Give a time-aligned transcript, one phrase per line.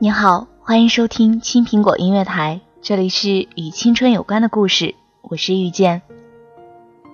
[0.00, 6.02] 你好，欢迎收听青苹果音乐台，这里是与青春有关的故事，我是遇见。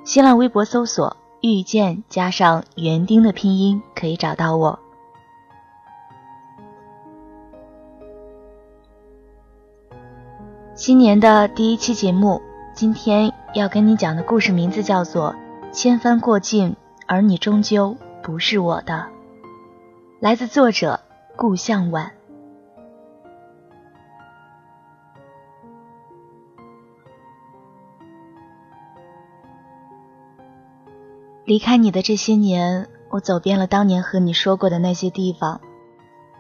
[0.04, 4.78] 新浪微博搜索“遇见”加上园丁的拼音，可以找到我。
[10.74, 12.42] 新年的第一期节目，
[12.74, 15.34] 今天要跟你讲的故事名字叫做
[15.72, 18.92] 《千帆过尽，而你终究不是我的》，
[20.20, 21.00] 来自作者
[21.34, 22.12] 顾向晚。
[31.44, 35.60] 离开你的这些年，我走遍了当年和你说过的那些地方。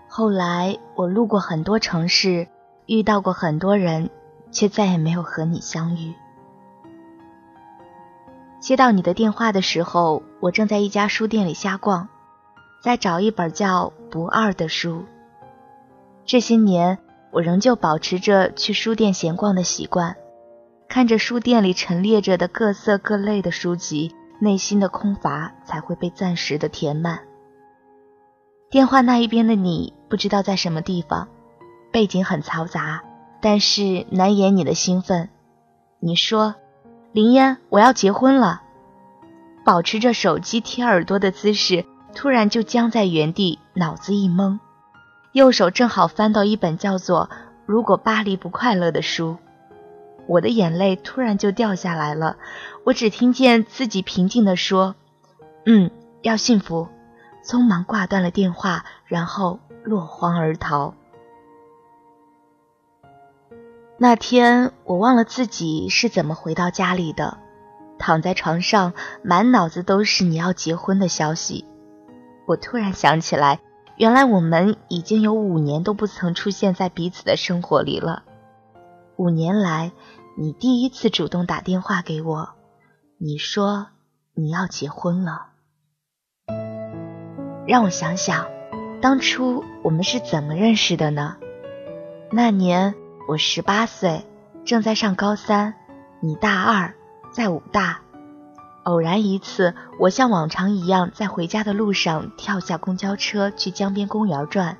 [0.08, 2.48] 后来我路过很多城市，
[2.86, 4.08] 遇到过很多人，
[4.50, 6.14] 却再也没有和你相遇。
[8.60, 12.08] 接到你的电话的时候，我正在一家书店里瞎逛，
[12.82, 15.04] 在找一本叫《不二》的书。
[16.24, 16.98] 这些年，
[17.30, 20.16] 我仍旧保持着去书店闲逛的习惯，
[20.88, 24.14] 看着书店里陈列着的各色各类的书籍。
[24.44, 27.20] 内心的空乏才会被暂时的填满。
[28.70, 31.28] 电话那一边的你不知道在什么地方，
[31.90, 33.02] 背景很嘈杂，
[33.40, 35.30] 但是难掩你的兴奋。
[36.00, 36.54] 你说
[37.12, 38.62] ：“林烟，我要结婚了。”
[39.64, 44.58] 保持着手机贴耳朵的姿势，突然就僵在原地，脑子一懵，
[45.32, 47.30] 右手正好翻到一本叫做
[47.64, 49.38] 《如果巴黎不快乐》的书。
[50.26, 52.36] 我的眼泪突然就掉下来了，
[52.84, 54.94] 我只听见自己平静地说
[55.66, 55.90] ：“嗯，
[56.22, 56.88] 要幸福。”
[57.44, 60.94] 匆忙挂断了电话，然后落荒而逃。
[63.98, 67.36] 那天我忘了自己是怎么回到家里的，
[67.98, 71.66] 躺在床上，满脑子都是你要结婚的消息。
[72.46, 73.60] 我突然想起来，
[73.98, 78.22] 原来我们已经有五年都不曾出现在彼此的生活里了。
[79.16, 79.92] 五年来，
[80.36, 82.48] 你第一次主动打电话给我，
[83.18, 83.86] 你说
[84.34, 85.50] 你要结婚了。
[87.66, 88.46] 让我想想，
[89.00, 91.36] 当初我们是怎么认识的呢？
[92.32, 92.96] 那年
[93.28, 94.26] 我十八岁，
[94.64, 95.74] 正在上高三，
[96.20, 96.94] 你大二，
[97.32, 98.00] 在武大。
[98.82, 104.76] 偶然一次，我像往常一样在回家的路上跳下公交车去江边公园转。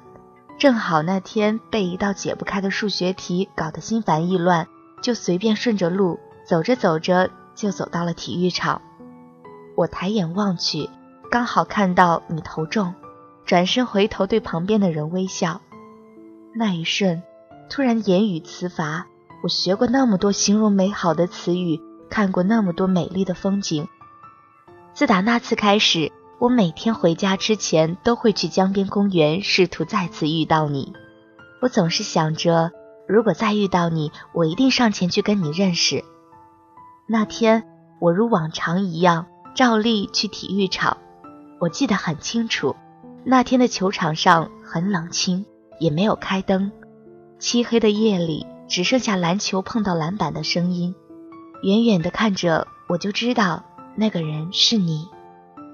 [0.57, 4.69] 正好那天被一道解不开的数学题搞得心烦意乱，
[5.03, 8.81] 就随便顺着路走着走着就走到了体育场。
[9.77, 10.89] 我抬眼望去，
[11.31, 12.95] 刚好看到你头中，
[13.45, 15.61] 转身回头对旁边的人微笑。
[16.55, 17.23] 那一瞬，
[17.69, 19.07] 突然言语词乏。
[19.43, 21.79] 我学过那么多形容美好的词语，
[22.09, 23.87] 看过那么多美丽的风景。
[24.95, 26.11] 自打那次开始。
[26.39, 30.93] 我每天回家之前都会去江边公园，试图再次遇到你。
[31.63, 32.73] 我总是想着，
[33.09, 36.05] 如果再遇到你，我一定上前去跟你认识。
[37.07, 37.65] 那天，
[38.01, 40.99] 我如往常一样照例去体育场。
[41.61, 42.77] 我记得很清楚，
[43.25, 45.47] 那天的球场上很冷清，
[45.79, 46.73] 也没有开灯。
[47.39, 50.95] 漆黑的夜里，只剩下篮球碰到篮板的声音。
[51.63, 53.65] 远远的看着，我就知道
[53.97, 55.09] 那个人是你。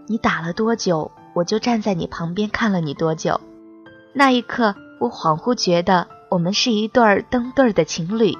[0.06, 3.40] 你打了多久，我就站在你旁边看了你多久。
[4.12, 8.36] 那一刻，我恍惚觉得我们是一对儿登对儿的情侣。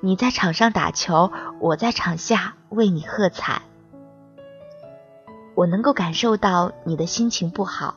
[0.00, 1.30] 你在场上打球，
[1.60, 3.62] 我在场下为你喝彩。
[5.54, 7.94] 我能够感受到你的心情不好，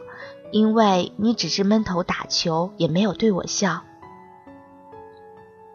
[0.52, 3.82] 因为你只是闷头打球，也没有对我笑。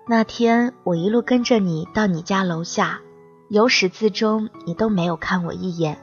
[0.06, 3.00] 那天我一路跟着你到你家楼下，
[3.48, 5.98] 由始至终你都没有看我一眼。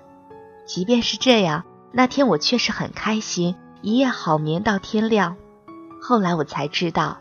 [0.68, 5.38] 即便是这样，那天我确实很开心，一夜好眠到天亮。
[6.02, 7.18] 后来我才知道，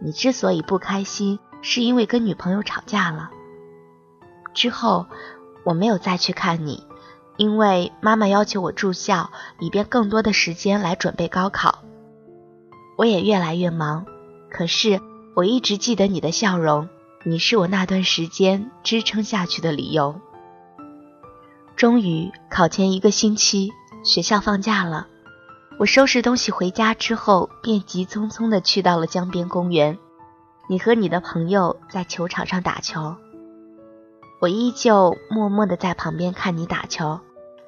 [0.00, 3.30] 你之所以不开心，是因为跟女朋友吵架了。
[4.54, 5.06] 之后
[5.64, 6.86] 我没有再去看你。
[7.36, 11.80] 因为妈妈要求我住校，以便更多的时间来准备高考。
[12.96, 14.06] 我也越来越忙，
[14.48, 15.00] 可是
[15.34, 16.88] 我一直记得你的笑容，
[17.24, 20.20] 你是我那段时间支撑下去的理由。
[21.76, 23.72] 终于考前一个星期，
[24.04, 25.08] 学校放假了，
[25.78, 29.98] 我收拾东西回家之后，便急匆匆地去到了江边公园。
[30.68, 33.16] 你和你的朋友在球场上打球。
[34.40, 37.18] 我依旧默默地在旁边看你打球，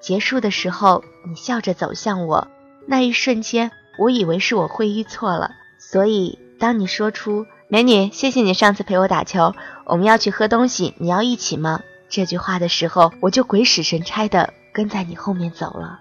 [0.00, 2.46] 结束的时候，你笑着走向我，
[2.86, 5.50] 那一瞬间，我以为是我会意错了。
[5.78, 9.52] 所以，当你说出“美女，谢谢你上次陪我打球，
[9.84, 16.00] 我们要去喝东西，你要一起吗？”这句话的时候，我就鬼使神差的跟在你后面走了。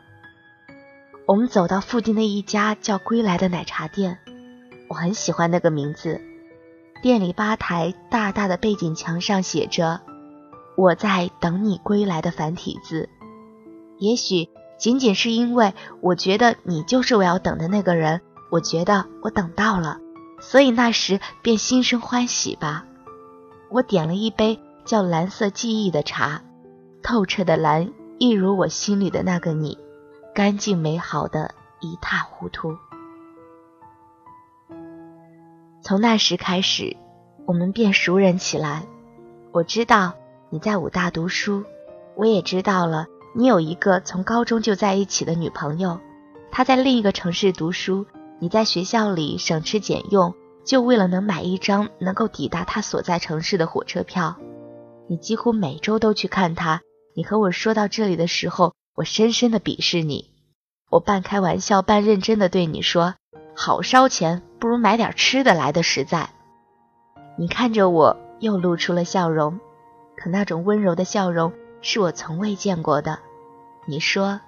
[1.26, 4.20] 我们走到附近的一家叫“归来”的奶茶店，
[4.88, 6.22] 我很喜欢那个名字。
[7.02, 10.02] 店里吧台大大的背景墙上写着。
[10.78, 13.10] 我在等你归来的繁体字，
[13.98, 20.00] 也许仅仅是因为我觉得你就是我要等的那个人，我觉得我等到了，
[20.42, 22.86] 所以那时便心生欢喜吧。
[23.70, 26.42] 我点了一杯叫蓝色记忆的茶，
[27.02, 29.78] 透彻的蓝，一如我心里的那个你，
[30.34, 32.78] 干净美好的一塌糊涂。
[35.82, 36.96] 从那时开始，
[37.46, 38.86] 我们便熟人起来，
[39.52, 40.14] 我知道。
[40.52, 41.64] 你在武大读书，
[42.16, 43.08] 我也知道了。
[43.34, 46.00] 你有一个从高中就在一起的女朋友，
[46.52, 48.06] 她在另一个城市读书。
[48.40, 50.34] 你在学校里省吃俭用，
[50.64, 54.38] 就为了能买一张能够抵达她所在城市的火车票。
[55.08, 56.82] 你几乎每周都去看他。
[57.16, 60.32] 你和我说到这里的时候，我深深的鄙视你。
[60.90, 63.16] 我半开玩笑半认真的对你说
[63.56, 66.30] ：“好烧钱，不如买点吃的来的实在。”
[67.38, 69.60] 你看着我，又露出了笑容。
[70.18, 71.52] 可那种温柔的笑容
[71.82, 73.20] 是我从未见过的。
[73.86, 74.40] 你说，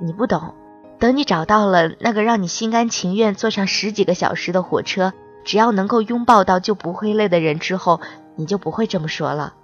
[0.00, 0.54] 你不懂。
[1.00, 5.12] 等你找到了那个让你心甘情愿坐上十几个小时的火车，
[5.44, 8.00] 只要能够拥抱到就不会累的人之后，
[8.38, 9.54] 你就不会这么说了。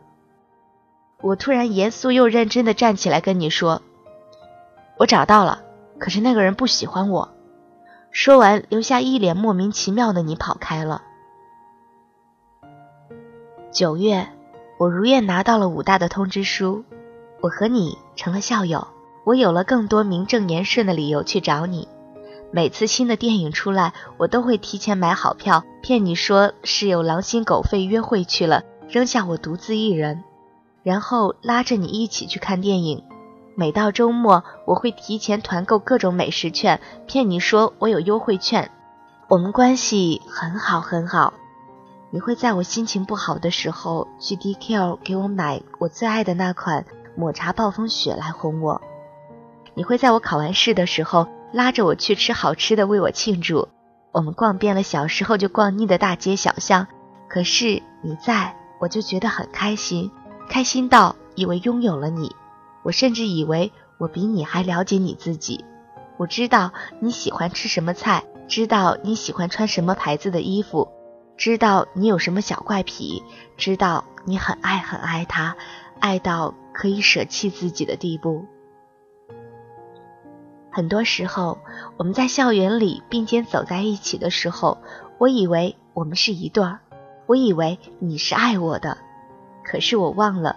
[1.22, 3.80] 我突然严肃又认真的站起来跟你说
[4.98, 5.62] ：“我找到了，
[5.98, 7.30] 可是那个人不喜欢我。”
[8.10, 11.02] 说完，留下一脸莫名其妙的你跑开了。
[13.72, 14.28] 九月。
[14.76, 16.84] 我如愿拿到了武大的通知书，
[17.40, 18.88] 我和你成了校友，
[19.22, 21.86] 我有了更多名正言顺的理由去找你。
[22.54, 30.22] 每次新的电影出来，我都会提前买好票，骗你说是有狼心狗肺约会去了，扔下我独自一人，
[30.84, 33.02] 然后拉着你一起去看电影。
[33.56, 38.70] 每到周末，我会提前团购各种美食券，骗你说我有优惠券。
[39.26, 41.34] 我们关系很好很好。
[42.12, 46.84] 你会在我心情不好的时候去 DQ 给我买我最爱的那款
[47.16, 48.80] 抹茶暴风雪来哄我。
[49.74, 53.68] 你会在我考完试的时候拉着我去吃好吃的为我庆祝。
[54.10, 56.88] 我们逛遍了小时候就逛腻的大街小巷，
[57.28, 60.10] 可是你在我就觉得很开心，
[60.48, 62.34] 开心到以为拥有了你。
[62.82, 65.64] 我甚至以为我比你还了解你自己。
[66.16, 70.88] 我知道你喜欢吃什么菜，知道你喜欢穿什么牌子的衣服。
[71.36, 73.22] 知道你有什么小怪癖，
[73.56, 75.56] 知道你很爱很爱他，
[76.00, 78.44] 爱到可以舍弃自己的地步。
[80.74, 81.58] 很多时候，
[81.96, 84.78] 我们在校园里并肩走在一起的时候，
[85.18, 86.80] 我以为我们是一对儿，
[87.26, 88.98] 我以为你是爱我的，
[89.64, 90.56] 可是我忘了，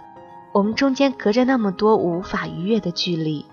[0.52, 3.46] 我们中间隔着那么多无法逾越的距离。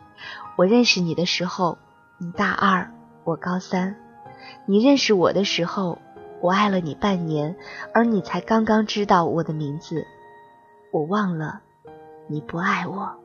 [0.56, 1.78] 我认识你的时候，
[2.18, 2.92] 你大二，
[3.24, 3.94] 我高三；
[4.66, 6.00] 你认识我的时候。
[6.42, 7.56] 我爱了你半年，
[7.92, 10.06] 而你才刚刚知道我的名字。
[10.92, 11.62] 我忘了，
[12.28, 13.25] 你不爱我。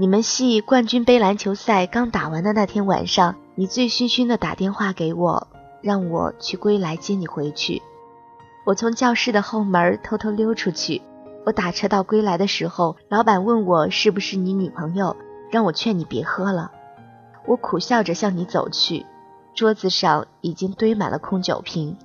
[0.00, 5.46] 你们系冠军杯篮球赛刚打完的那天晚上，你醉醺醺的打电话给我，
[5.82, 7.82] 让我去归来接你回去。
[8.64, 11.02] 我从教室的后门偷偷溜出去。
[11.44, 15.14] 我打车到归来的时候，老板问我是不是你女朋友，
[15.50, 16.72] 让我劝你别喝了。
[17.44, 19.04] 我苦笑着向你走去，
[19.54, 21.98] 桌子上已经堆满了空酒瓶。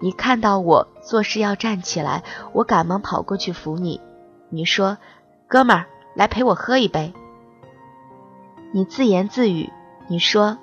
[0.00, 4.02] 你看到我做事要站起来，我赶忙跑过去扶你。
[4.50, 4.98] 你说
[5.48, 7.10] ：“哥们儿，来陪我喝一杯。”
[8.74, 9.70] 你自言自语，
[10.06, 10.56] 你说：“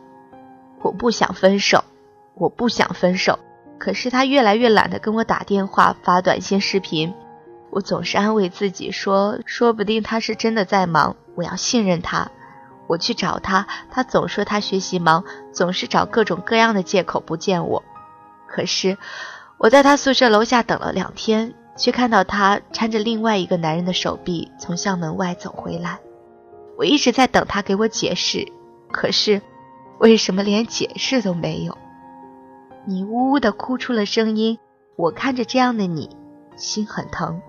[0.82, 1.84] 我不想分手，
[2.34, 3.38] 我不想分手。”
[3.78, 7.13] 可是他越来越懒得跟我打电话、发短信、视频。
[7.70, 12.32] 我总是安慰自己说：“说不定他是真的在忙，我要信任他。”
[12.88, 15.24] 我去找他，他总说他学习忙，
[15.54, 17.84] 总是找各种各样的借口不见我。
[18.48, 18.98] 可是
[19.60, 26.00] 我在他宿舍楼下等了两天，却看到他搀着另外一个男人的手臂从校门外走回来。
[26.79, 28.48] 我一直在等他给我解释，
[28.89, 29.41] 可是
[29.98, 31.77] 为什么连解释都没有？
[32.86, 34.57] 你呜呜的哭出了声音，
[34.95, 36.09] 我看着这样的你，
[36.55, 37.41] 心很疼。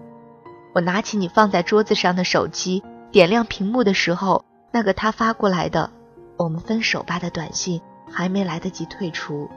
[0.75, 2.83] 我拿起你放在桌子上的手机，
[3.13, 4.45] 点亮屏幕的时候。
[4.73, 5.91] 那个他发过来的
[6.37, 9.49] “我们分手吧”的短信还没来得及退出，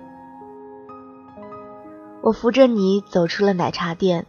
[2.21, 4.25] 我扶着你走出了奶茶店。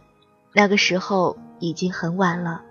[0.53, 2.61] 那个时候已经很晚了，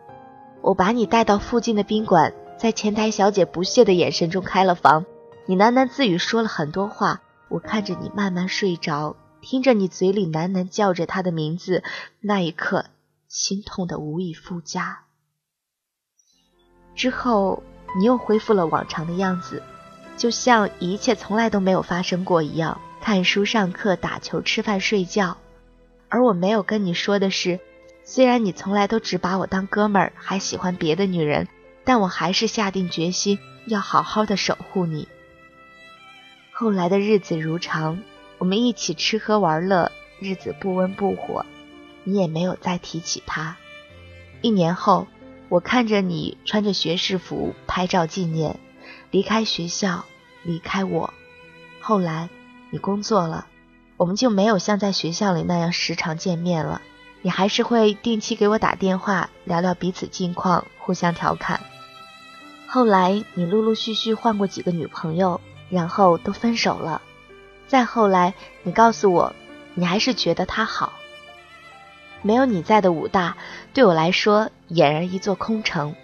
[0.60, 5.04] 我把你带到附近的宾馆，在前台小姐不屑的眼神中开了房。
[5.46, 11.82] 你喃喃自语说了很多话，我看着你慢慢睡着，听着你嘴里喃喃叫着他的名字，
[12.20, 12.86] 那一刻
[13.28, 15.04] 心痛的无以复加。
[16.94, 17.62] 之后。
[17.96, 19.62] 你又恢复了往常的样子，
[20.16, 25.36] 就像一切从来都没有发生过一样，看书、上课、打球、吃饭、睡觉。
[26.08, 27.60] 而我没有跟你说的是，
[28.02, 31.46] 虽然你从来都只把我当哥们儿，还喜欢别的女人，
[31.84, 35.08] 但我还是下定决心要好好的守护你。
[36.52, 38.00] 后来的日子如常，
[38.38, 41.44] 我们一起吃喝玩乐，日子不温不火，
[42.04, 43.56] 你也没有再提起他。
[44.40, 45.06] 一年后。
[45.50, 48.58] 我看着你穿着学士服拍照纪念，
[49.10, 50.06] 离开学校，
[50.42, 51.12] 离开我。
[51.80, 52.30] 后来
[52.70, 53.46] 你工作了，
[53.98, 56.80] 我们就没有像在学校里那样时常见面了。
[57.20, 61.60] 你还是会定期给我打电话，聊聊彼此近况，互相调侃。
[62.74, 65.40] 后来你陆陆续续换过几个女朋友，
[65.70, 67.02] 然后都分手了。
[67.68, 69.32] 再后来，你告诉我，
[69.74, 70.92] 你还是觉得他好。
[72.22, 73.36] 没有你在的武大，
[73.72, 75.94] 对我来说俨然一座空城。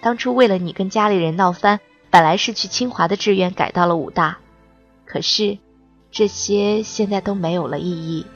[0.00, 1.78] 当初为了你跟家里人闹翻，
[2.10, 4.38] 本来是去清华的志愿改到了武大，
[5.06, 5.56] 可是
[6.10, 8.26] 这些现在都没有了意义。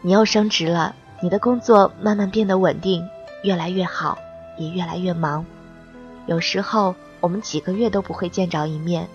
[0.00, 3.04] 你又升职了，你的工作慢慢变得稳定，
[3.42, 4.16] 越来越好，
[4.56, 5.44] 也越来越忙。
[6.30, 9.08] 有时候我们几个月都不会见着一面。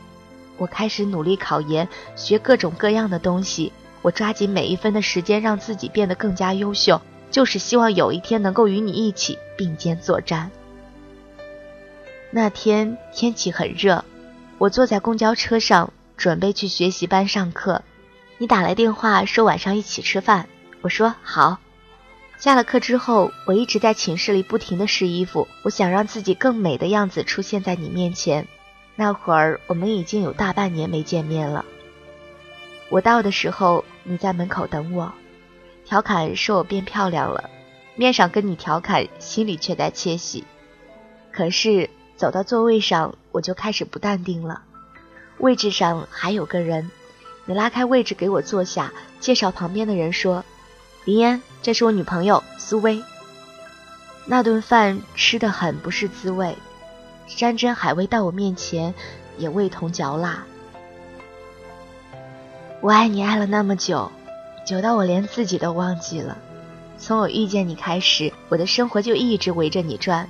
[0.57, 7.01] 我开始努力考研，学各种各样的东西，我抓紧每一分的时间，让自己变得更加优秀。
[7.31, 10.51] 就是希望有一天能够与你一起并肩作战。
[12.31, 14.03] 那天天气很热，
[14.57, 17.81] 我坐在公交车上准备去学习班上课，
[18.39, 20.49] 你打来电话说晚上一起吃饭，
[20.81, 21.59] 我说好。
[22.37, 28.47] 下了课之后，我一直在寝室里不停的试衣服，我想让自己更美的样子出现在你面前。
[28.95, 31.65] 那会儿我们已经有大半年没见面了。
[32.89, 35.11] 我到的时候，你在门口等我。
[35.85, 37.49] 调侃说我变漂亮了，
[37.95, 40.43] 面上跟你调侃，心里却在窃喜。
[41.31, 44.61] 可是走到座位上，我就开始不淡定了。
[45.39, 46.89] 位置上还有个人，
[47.45, 50.45] 你拉开位置给我坐下，介绍旁边的人说
[51.05, 53.01] ：“林烟，这是我女朋友苏薇。”
[54.25, 56.57] 那顿饭吃的很不是滋味，
[57.27, 58.93] 山珍海味到我面前
[59.37, 60.43] 也味同嚼蜡。
[62.81, 64.11] 我爱你爱了那么久。
[64.65, 66.39] 久到我连自己都忘记了。
[66.97, 70.27] 从我遇见你开始，我的生活就一直围着你转。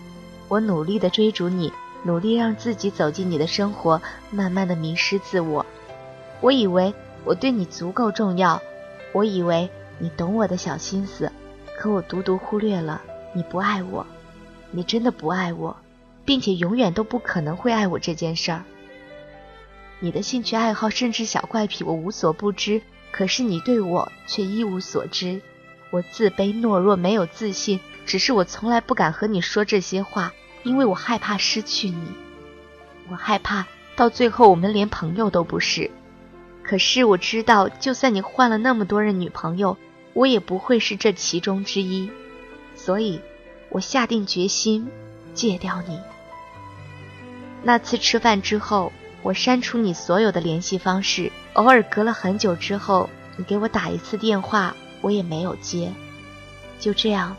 [0.50, 1.72] 我努力的追逐你，
[2.03, 5.65] 努力让自己走进你的生活，慢慢的迷失自我。
[6.41, 8.62] 我以为我对你足够重要，
[9.13, 11.32] 我以为你懂我的小心思，
[11.78, 13.02] 可我独独忽略了
[13.34, 14.06] 你不爱我，
[14.72, 15.75] 你真的不爱我，
[16.25, 18.64] 并且永远都不可能会爱我这件事儿。
[20.00, 22.82] 你的兴趣爱好甚至小怪癖，我无所不知。
[23.12, 25.42] 可是你对我却一无所知，
[25.90, 27.80] 我自卑懦弱，没有自信。
[28.06, 30.34] 只是我从来不敢和你说这些话，
[30.64, 32.08] 因为我害怕失去你，
[33.10, 35.90] 我害怕到最后我们连朋友都不是。
[36.67, 39.77] 可是我知道，就算你换了那么多任女朋友，
[40.13, 42.10] 我也不会是这其中之一。
[42.75, 43.22] 所以，
[43.69, 44.89] 我下定决心
[45.34, 46.00] 戒掉你。
[47.63, 48.91] 那次吃饭之后。
[49.22, 55.91] 我删除你所有的联系方式，偶尔隔了很久之后，你给我打一次电话，我也没有接。
[56.79, 57.36] 就这样，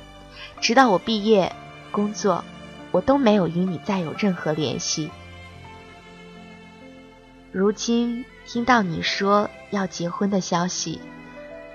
[0.61, 1.55] 直到我毕业、
[1.93, 2.43] 工作，
[2.91, 5.13] 我都没有与你再有任何联系。
[7.53, 11.01] 如今听到你说要结婚的消息，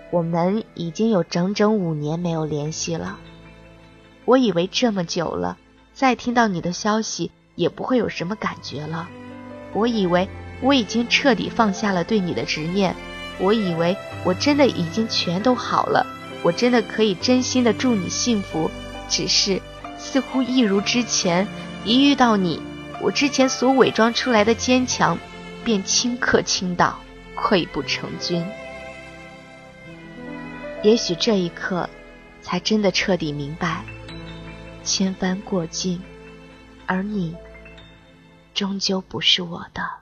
[0.10, 3.18] 我们已经有整整五年没有联系了。
[4.24, 5.58] 我以为这么久了，
[5.94, 9.10] 再听到你的消息也不会有什么感觉了。
[9.74, 10.30] 我以为
[10.62, 12.96] 我已经彻底放下了对你的执念，
[13.38, 16.08] 我以为我真的已经全都好了，
[16.42, 18.72] 我真的可以真心的祝你幸福。
[19.10, 19.62] 只是，
[19.98, 21.46] 似乎一如之前，
[21.84, 22.62] 一遇到你，
[23.02, 25.18] 我之前所伪装出来的坚强，
[25.64, 27.00] 便顷刻倾倒，
[27.36, 28.46] 溃不成军。
[30.84, 31.90] 也许这一刻，
[32.42, 33.86] 才真的彻底明白，
[34.84, 36.02] 千帆过尽，
[36.88, 37.36] 而你，
[38.54, 40.01] 终究不是我的。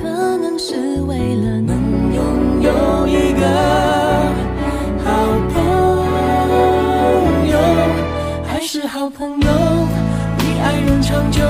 [0.00, 0.48] 可能。
[0.60, 3.46] 是为了能拥有一个
[5.04, 5.06] 好
[5.54, 5.56] 朋
[7.48, 7.56] 友，
[8.44, 9.48] 还是好朋友，
[10.36, 11.40] 比爱人长久，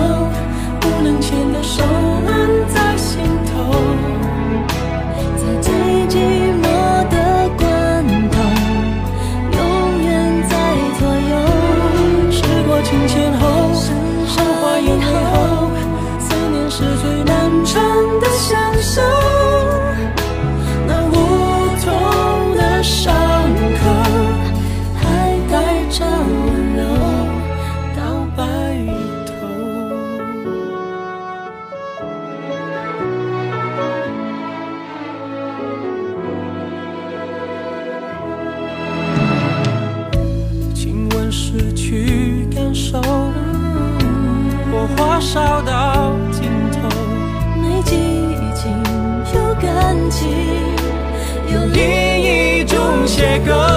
[53.09, 53.68] 写歌，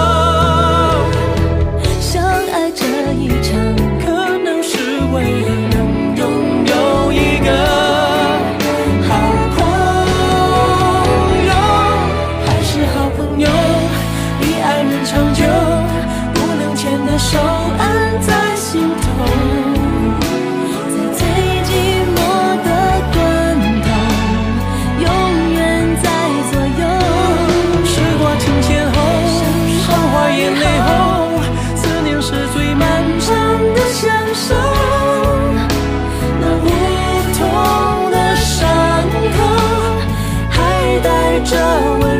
[41.51, 42.10] 着